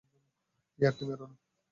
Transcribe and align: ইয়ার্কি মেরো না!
ইয়ার্কি 0.79 1.03
মেরো 1.07 1.25
না! 1.29 1.35